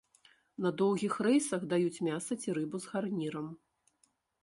На 0.65 0.71
доўгіх 0.81 1.13
рэйсах 1.27 1.61
даюць 1.75 2.03
мяса 2.09 2.33
ці 2.41 2.49
рыбу 2.59 2.77
з 2.87 2.97
гарнірам. 2.97 3.47